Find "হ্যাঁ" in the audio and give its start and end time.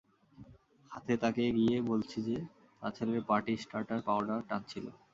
0.91-1.19